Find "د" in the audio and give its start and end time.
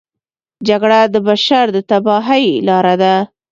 1.13-1.15, 1.75-1.77